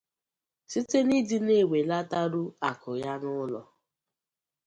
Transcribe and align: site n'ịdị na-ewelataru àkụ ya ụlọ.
site 0.71 0.99
n'ịdị 1.07 1.37
na-ewelataru 1.45 2.43
àkụ 2.69 2.91
ya 3.03 3.13
ụlọ. 3.41 3.61